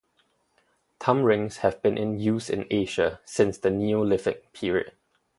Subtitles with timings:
[0.99, 4.93] Thumb rings have been in use in Asia since the Neolithic period.